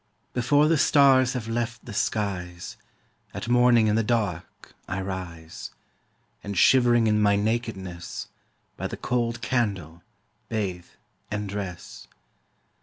Before 0.33 0.67
the 0.67 0.79
stars 0.79 1.33
have 1.33 1.47
left 1.47 1.85
the 1.85 1.93
skies, 1.93 2.75
At 3.35 3.47
morning 3.47 3.85
in 3.85 3.95
the 3.95 4.01
dark 4.03 4.73
I 4.87 4.99
rise; 4.99 5.69
And 6.43 6.57
shivering 6.57 7.05
in 7.05 7.21
my 7.21 7.35
nakedness, 7.35 8.27
By 8.77 8.87
the 8.87 8.97
cold 8.97 9.43
candle, 9.43 10.01
bathe 10.49 10.87
and 11.29 11.47
dress. 11.47 12.07